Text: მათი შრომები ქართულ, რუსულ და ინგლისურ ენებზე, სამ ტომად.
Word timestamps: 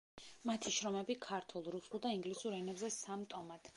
მათი 0.49 0.71
შრომები 0.77 1.17
ქართულ, 1.27 1.69
რუსულ 1.75 2.03
და 2.07 2.15
ინგლისურ 2.21 2.57
ენებზე, 2.61 2.91
სამ 2.97 3.29
ტომად. 3.37 3.69